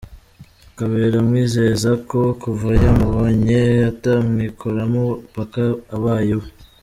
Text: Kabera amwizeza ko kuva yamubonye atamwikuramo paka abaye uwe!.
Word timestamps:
Kabera 0.77 1.15
amwizeza 1.23 1.89
ko 2.09 2.19
kuva 2.41 2.69
yamubonye 2.83 3.59
atamwikuramo 3.91 5.03
paka 5.33 5.65
abaye 5.95 6.33
uwe!. 6.39 6.49